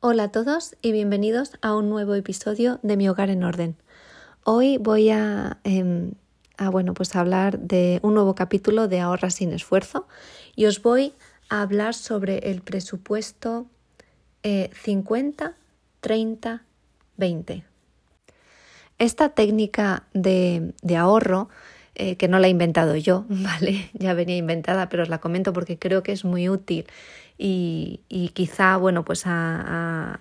[0.00, 3.74] Hola a todos y bienvenidos a un nuevo episodio de Mi Hogar en Orden.
[4.44, 6.12] Hoy voy a, em,
[6.70, 10.06] bueno, pues hablar de un nuevo capítulo de Ahorra sin esfuerzo
[10.54, 11.14] y os voy
[11.48, 13.66] a hablar sobre el presupuesto
[14.44, 15.56] 50,
[16.00, 16.62] 30,
[17.16, 17.64] 20.
[18.98, 21.48] Esta técnica de, ahorro,
[21.96, 23.90] eh, que no la he inventado yo, ¿vale?
[23.94, 26.86] Ya venía inventada, pero os la comento porque creo que es muy útil
[27.38, 30.18] y, quizá, bueno, pues a,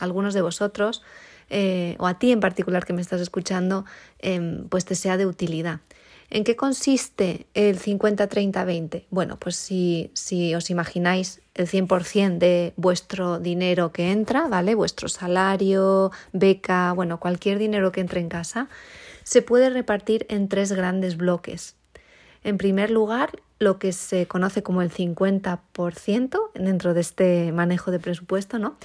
[0.00, 1.02] algunos de vosotros
[1.48, 3.84] eh, o a ti en particular que me estás escuchando,
[4.18, 5.80] em, pues te sea de utilidad.
[6.30, 9.06] ¿En qué consiste el 50-30-20?
[9.08, 14.74] Bueno, pues si, si os imagináis el 100% de vuestro dinero que entra, ¿vale?
[14.74, 18.68] Vuestro salario, beca, bueno, cualquier dinero que entre en casa,
[19.22, 21.76] se puede repartir en tres grandes bloques.
[22.44, 27.98] En primer lugar, lo que se conoce como el 50% dentro de este manejo de
[27.98, 28.76] presupuesto, ¿no?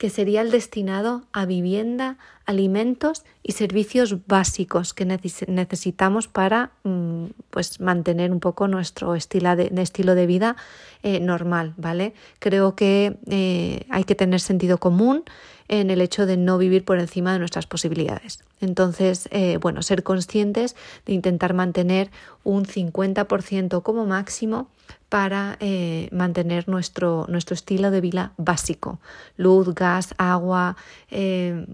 [0.00, 2.16] que sería el destinado a vivienda,
[2.46, 9.70] alimentos y servicios básicos que necesitamos para mm, pues, mantener un poco nuestro estilo de,
[9.76, 10.56] estilo de vida
[11.02, 12.14] eh, normal, ¿vale?
[12.38, 15.22] Creo que eh, hay que tener sentido común
[15.68, 18.38] en el hecho de no vivir por encima de nuestras posibilidades.
[18.60, 22.10] Entonces, eh, bueno, ser conscientes de intentar mantener
[22.44, 24.68] un 50% como máximo
[25.10, 29.00] para eh, mantener nuestro, nuestro, estilo de vida básico.
[29.36, 30.76] Luz, gas, agua,
[31.10, 31.66] eh,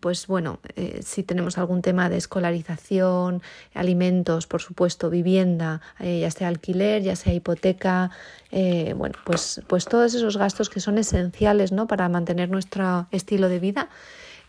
[0.00, 3.42] pues bueno, eh, si tenemos algún tema de escolarización,
[3.74, 8.10] alimentos, por supuesto, vivienda, ya sea alquiler, ya sea hipoteca,
[8.50, 11.86] bueno, pues, pues todos esos gastos que son esenciales ¿no?
[11.86, 13.88] para mantener nuestro estilo de vida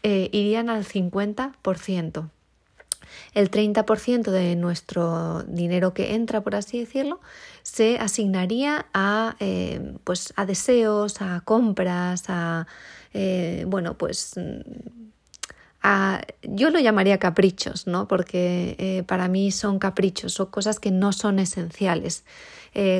[0.03, 2.29] irían al 50%
[3.33, 7.19] el 30% de nuestro dinero que entra, por así decirlo,
[7.63, 12.67] se asignaría a, eh, pues a deseos, a compras, a,
[13.13, 14.33] eh, bueno, pues...
[16.43, 18.07] Yo lo llamaría caprichos, ¿no?
[18.07, 22.23] Porque eh, para mí son caprichos, son cosas que no son esenciales.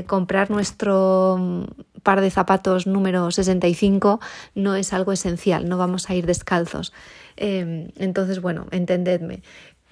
[0.06, 1.68] comprar nuestro
[2.04, 4.20] par de zapatos número 65
[4.54, 6.94] no es algo esencial, no vamos a ir descalzos.
[7.38, 9.42] entonces, bueno, entendedme.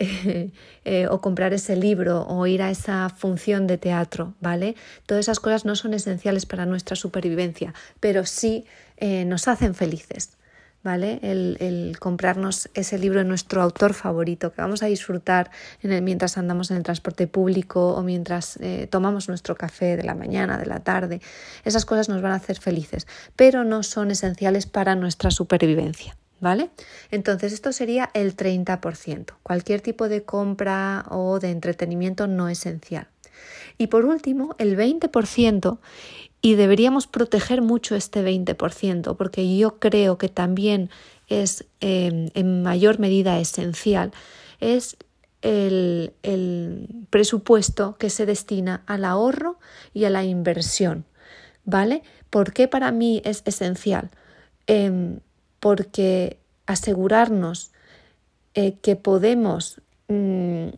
[0.84, 4.76] Eh, o comprar ese libro o ir a esa función de teatro, ¿vale?
[5.06, 8.66] Todas esas cosas no son esenciales para nuestra supervivencia, pero sí
[8.98, 10.40] eh, nos hacen felices.
[10.84, 11.20] ¿Vale?
[11.22, 15.52] El, comprarnos ese libro de nuestro autor favorito que vamos a disfrutar
[15.84, 20.04] en el, mientras andamos en el transporte público o mientras eh, tomamos nuestro café de
[20.04, 21.22] la mañana, de la tarde.
[21.66, 23.06] Esas cosas nos van a hacer felices,
[23.36, 26.18] pero no son esenciales para nuestra supervivencia.
[26.40, 26.72] ¿Vale?
[27.12, 33.08] Entonces esto sería el 30%, cualquier tipo de compra o de entretenimiento no esencial.
[33.78, 35.80] Y por último, el 20%,
[36.42, 40.90] y deberíamos proteger mucho este 20%, porque yo creo que también
[41.28, 44.12] es em, en mayor medida esencial,
[44.60, 44.98] es
[45.42, 46.14] el,
[47.10, 49.60] presupuesto que se destina al ahorro
[49.94, 51.06] y a la inversión.
[51.64, 52.02] ¿Vale?
[52.30, 54.10] ¿Por qué para mí es esencial?
[54.66, 55.20] Em,
[55.60, 57.72] porque asegurarnos
[58.56, 60.70] eh, que podemos mm,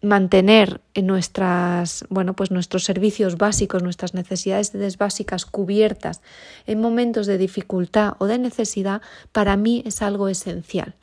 [0.00, 6.20] mantener nuestras, bueno, pues nuestros servicios básicos, nuestras necesidades básicas cubiertas
[6.66, 10.94] en momentos de dificultad o de necesidad, para mí es algo esencial.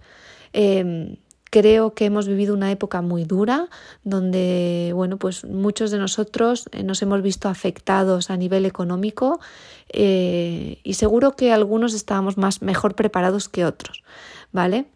[0.54, 1.18] Em,
[1.56, 3.70] Creo que hemos vivido una época muy dura
[4.04, 9.40] donde, bueno, pues muchos de nosotros eh, nos hemos visto afectados a nivel económico
[9.88, 14.04] eh, y seguro que algunos estábamos más mejor preparados que otros,
[14.52, 14.88] ¿vale?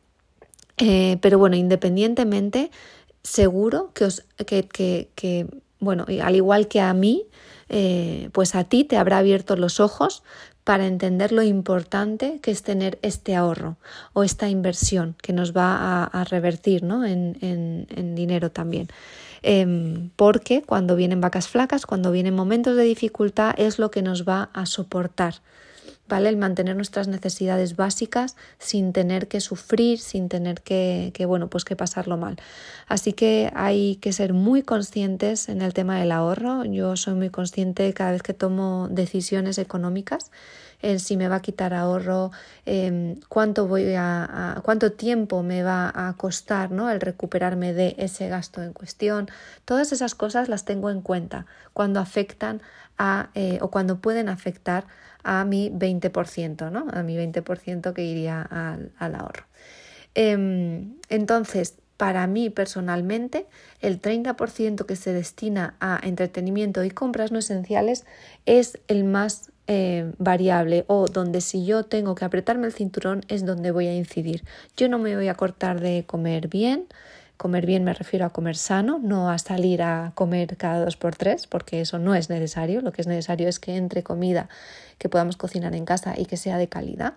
[0.75, 2.71] Eh, pero bueno, independientemente,
[3.23, 5.47] seguro que, os, que, que, que
[5.79, 7.25] bueno, al igual que a mí,
[8.31, 10.23] pues a ti te habrá abierto los ojos
[10.63, 13.77] para entender lo importante que es tener este ahorro
[14.13, 17.05] o esta inversión que nos va a, revertir ¿no?
[17.05, 18.87] en, dinero también.
[19.41, 24.27] Em, porque cuando vienen vacas flacas, cuando vienen momentos de dificultad, es lo que nos
[24.27, 25.35] va a soportar.
[26.09, 26.29] ¿Vale?
[26.29, 31.63] El mantener nuestras necesidades básicas sin tener que sufrir, sin tener que, que, bueno, pues
[31.63, 32.37] que pasarlo mal.
[32.87, 36.65] Así que hay que ser muy conscientes en el tema del ahorro.
[36.65, 40.31] Yo soy muy consciente cada vez que tomo decisiones económicas
[40.81, 42.31] en si me va a quitar ahorro,
[42.65, 46.89] em, cuánto voy a, cuánto tiempo me va a costar ¿no?
[46.89, 49.29] el recuperarme de ese gasto en cuestión.
[49.65, 52.61] Todas esas cosas las tengo en cuenta cuando afectan
[52.97, 54.85] a eh, o cuando pueden afectar
[55.23, 56.87] a mi 20%, ¿no?
[56.91, 59.45] A mi 20% que iría al, al ahorro.
[60.15, 63.45] Em, entonces, para mí personalmente,
[63.81, 68.05] el 30% que se destina a entretenimiento y compras no esenciales
[68.45, 73.45] es el más eh, variable o donde si yo tengo que apretarme el cinturón es
[73.45, 74.43] donde voy a incidir.
[74.75, 76.87] Yo no me voy a cortar de comer bien,
[77.37, 81.15] comer bien me refiero a comer sano, no a salir a comer cada dos por
[81.15, 82.81] tres, porque eso no es necesario.
[82.81, 84.49] Lo que es necesario es que entre comida
[84.97, 87.13] que podamos cocinar en casa y que sea de calidad.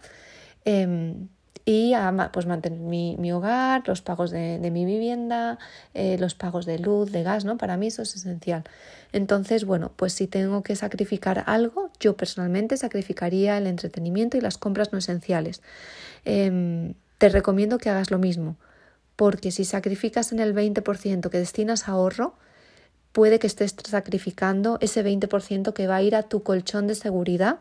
[0.66, 1.28] Em,
[1.64, 5.58] y a pues mantener mi, hogar, los pagos de, mi vivienda,
[5.94, 7.56] eh, los pagos de luz, de gas, ¿no?
[7.56, 8.64] Para mí eso es esencial.
[9.12, 14.58] Entonces, bueno, pues si tengo que sacrificar algo, yo personalmente sacrificaría el entretenimiento y las
[14.58, 15.62] compras no esenciales.
[16.24, 18.56] Em, te recomiendo que hagas lo mismo,
[19.14, 22.34] porque si sacrificas en el 20% que destinas a ahorro,
[23.12, 27.60] puede que estés sacrificando ese 20% que va a ir a tu colchón de seguridad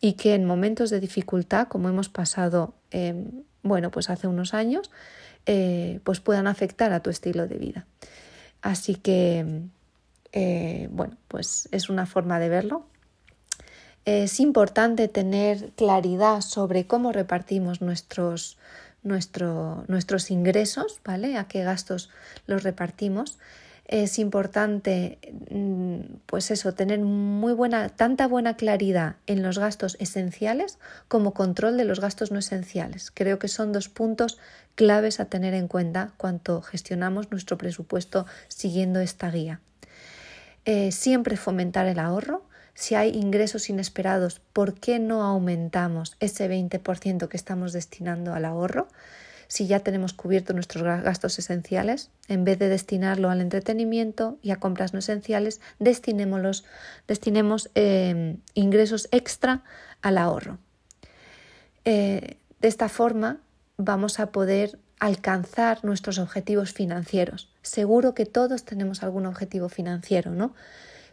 [0.00, 4.90] y que en momentos de dificultad, como hemos pasado, em, bueno, pues hace unos años,
[5.46, 7.86] eh, pues puedan afectar a tu estilo de vida.
[8.62, 9.62] Así que,
[10.32, 12.86] eh, bueno, pues es una forma de verlo.
[14.04, 18.58] Es importante tener claridad sobre cómo repartimos nuestros,
[19.02, 21.36] nuestros ingresos, ¿vale?
[21.36, 22.10] A qué gastos
[22.46, 23.38] los repartimos
[23.88, 25.18] es importante,
[25.50, 30.78] mm, pues eso, tener muy buena, tanta buena claridad en los gastos esenciales
[31.08, 33.12] como control de los gastos no esenciales.
[33.12, 34.38] Creo que son dos puntos
[34.74, 39.60] claves a tener en cuenta cuando gestionamos nuestro presupuesto siguiendo esta guía.
[40.64, 42.42] Eh, siempre fomentar el ahorro.
[42.74, 48.88] Si hay ingresos inesperados, ¿por qué no aumentamos ese 20% que estamos destinando al ahorro?
[49.48, 54.56] Si ya tenemos cubiertos nuestros gastos esenciales, en vez de destinarlo al entretenimiento y a
[54.56, 56.62] compras no esenciales, destinemos
[57.74, 59.62] eh, ingresos extra
[60.02, 60.58] al ahorro.
[61.84, 63.38] Eh, de esta forma
[63.76, 67.50] vamos a poder alcanzar nuestros objetivos financieros.
[67.62, 70.54] Seguro que todos tenemos algún objetivo financiero, ¿no?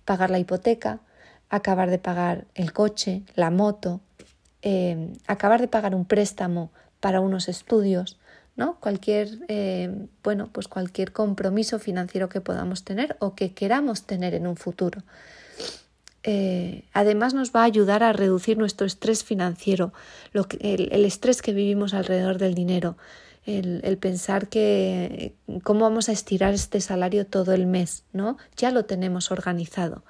[0.06, 1.00] Pagar la hipoteca,
[1.50, 4.02] acabar de pagar el coche, la moto,
[4.62, 8.18] eh, acabar de pagar un préstamo para unos estudios,
[8.56, 8.80] ¿no?
[8.80, 14.48] Cualquier, eh, bueno, pues cualquier compromiso financiero que podamos tener o que queramos tener en
[14.48, 15.04] un futuro.
[16.24, 19.92] Eh, además nos va a ayudar a reducir nuestro estrés financiero,
[20.32, 22.96] lo que, el, estrés que vivimos alrededor del dinero,
[23.46, 28.38] el, el, pensar que cómo vamos a estirar este salario todo el mes, ¿no?
[28.56, 30.04] Ya lo tenemos organizado.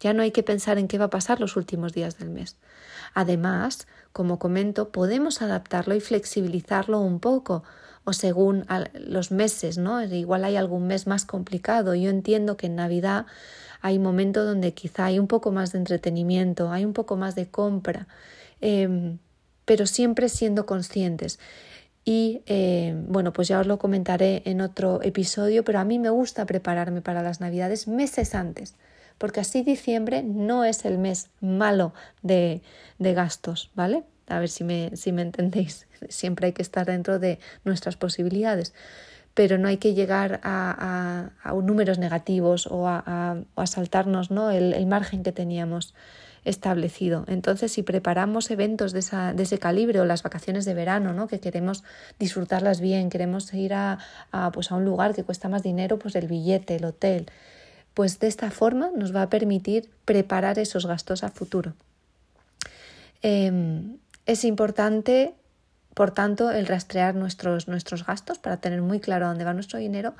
[0.00, 2.56] Ya no hay que pensar en qué va a pasar los últimos días del mes.
[3.14, 7.64] Además, como comento, podemos adaptarlo y flexibilizarlo un poco
[8.04, 8.64] o según
[8.94, 10.02] los meses, ¿no?
[10.02, 11.94] Igual hay algún mes más complicado.
[11.94, 13.26] Yo entiendo que en Navidad
[13.82, 17.50] hay momentos donde quizá hay un poco más de entretenimiento, hay un poco más de
[17.50, 18.08] compra,
[18.62, 19.18] em,
[19.66, 21.38] pero siempre siendo conscientes.
[22.04, 26.08] Y em, bueno, pues ya os lo comentaré en otro episodio, pero a mí me
[26.08, 28.74] gusta prepararme para las Navidades meses antes,
[29.18, 31.92] porque así diciembre no es el mes malo
[32.22, 32.62] de,
[32.98, 34.04] de gastos, ¿vale?
[34.28, 35.86] A ver si me, si me entendéis.
[36.08, 38.74] Siempre hay que estar dentro de nuestras posibilidades,
[39.34, 44.50] pero no hay que llegar a, a, números negativos o a, a saltarnos ¿no?
[44.50, 45.94] el, el, margen que teníamos
[46.44, 47.24] establecido.
[47.28, 51.28] Entonces, si preparamos eventos de, esa, de ese calibre o las vacaciones de verano, ¿no?
[51.28, 51.84] que queremos
[52.18, 53.98] disfrutarlas bien, queremos ir a,
[54.32, 57.26] a, pues a un lugar que cuesta más dinero, pues el billete, el hotel,
[57.98, 61.74] pues de esta forma nos va a permitir preparar esos gastos a futuro.
[63.22, 63.82] Eh,
[64.24, 65.34] es importante,
[65.94, 70.14] por tanto, el rastrear nuestros, nuestros gastos para tener muy claro dónde va nuestro dinero.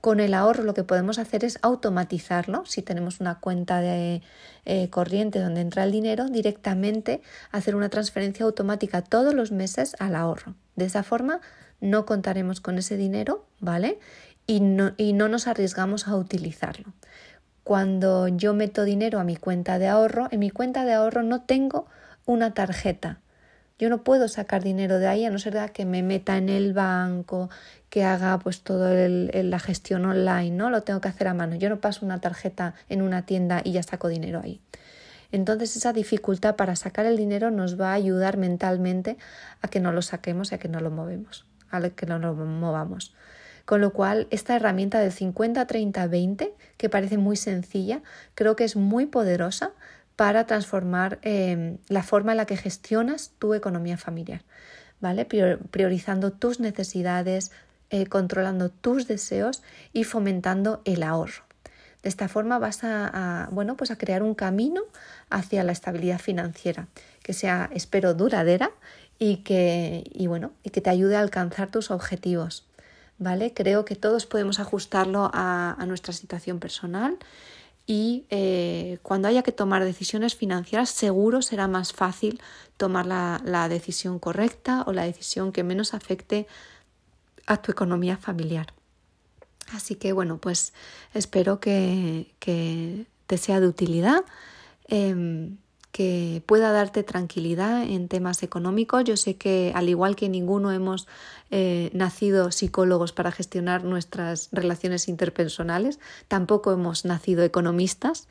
[0.00, 2.66] Con el ahorro lo que podemos hacer es automatizarlo.
[2.66, 4.20] Si tenemos una cuenta de
[4.64, 10.16] eh, corriente donde entra el dinero, directamente hacer una transferencia automática todos los meses al
[10.16, 10.56] ahorro.
[10.74, 11.40] De esa forma
[11.80, 14.00] no contaremos con ese dinero, ¿vale?
[14.52, 16.92] Y no, y no nos arriesgamos a utilizarlo.
[17.64, 21.42] Cuando yo meto dinero a mi cuenta de ahorro, en mi cuenta de ahorro no
[21.42, 21.86] tengo
[22.26, 23.20] una tarjeta
[23.82, 26.72] yo no puedo sacar dinero de ahí a no ser que me meta en el
[26.72, 27.50] banco,
[27.90, 30.70] que haga pues todo la gestión online, ¿no?
[30.70, 31.56] Lo tengo que hacer a mano.
[31.56, 34.60] Yo no paso una tarjeta en una tienda y ya saco dinero ahí.
[35.32, 39.16] Entonces esa dificultad para sacar el dinero nos va a ayudar mentalmente
[39.62, 42.34] a que no lo saquemos y a que no lo movemos, a que no lo
[42.34, 43.16] movamos.
[43.64, 48.02] Con lo cual, esta herramienta del 50-30-20, que parece muy sencilla,
[48.34, 49.72] creo que es muy poderosa
[50.16, 54.42] para transformar em, la forma en la que gestionas tu economía familiar,
[55.00, 55.24] ¿vale?
[55.24, 57.50] Priorizando tus necesidades,
[57.90, 61.44] eh, controlando tus deseos y fomentando el ahorro.
[62.02, 64.82] De esta forma vas a, bueno, pues a crear un camino
[65.30, 66.88] hacia la estabilidad financiera,
[67.22, 68.72] que sea, espero, duradera
[69.18, 72.66] y que, y bueno, y que te ayude a alcanzar tus objetivos.
[73.22, 73.54] ¿Vale?
[73.54, 77.18] Creo que todos podemos ajustarlo a, nuestra situación personal
[77.86, 82.40] y eh, cuando haya que tomar decisiones financieras seguro será más fácil
[82.76, 86.48] tomar la, decisión correcta o la decisión que menos afecte
[87.46, 88.74] a tu economía familiar.
[89.72, 90.72] Así que bueno, pues
[91.14, 94.24] espero que, te sea de utilidad.
[94.88, 95.58] Em,
[95.92, 99.04] que pueda darte tranquilidad en temas económicos.
[99.04, 101.06] Yo sé que al igual que ninguno hemos
[101.50, 108.26] eh, nacido psicólogos para gestionar nuestras relaciones interpersonales, tampoco hemos nacido economistas.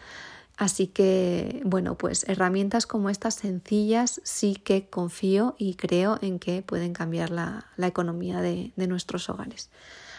[0.57, 6.61] Así que, bueno, pues herramientas como estas sencillas sí que confío y creo en que
[6.61, 9.69] pueden cambiar la, economía de, nuestros hogares.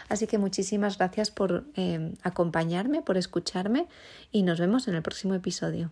[0.09, 3.87] Así que muchísimas gracias por eh, acompañarme, por escucharme
[4.31, 5.91] y nos vemos en el próximo episodio.